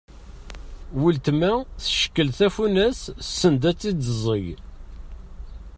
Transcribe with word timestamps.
Ultma 1.03 1.53
teckel 1.83 2.27
tafunast 2.37 3.03
send 3.37 3.61
ad 3.69 3.75
tt-id-teẓẓeg. 3.77 4.45